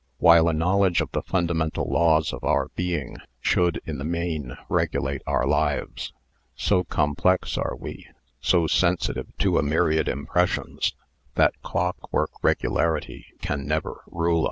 [0.17, 5.21] While a knowledge of the fundamental laws of our being should in the main regulate
[5.27, 6.11] our lives,
[6.55, 8.07] so com plex are we,
[8.39, 10.95] so sensitive to a myriad impressions,
[11.35, 14.39] that clock work regularity can never rule us.